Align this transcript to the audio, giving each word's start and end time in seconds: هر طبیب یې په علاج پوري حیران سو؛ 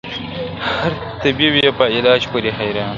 هر 0.81 0.91
طبیب 1.21 1.53
یې 1.63 1.69
په 1.77 1.85
علاج 1.95 2.21
پوري 2.31 2.49
حیران 2.57 2.87
سو؛ 2.87 2.87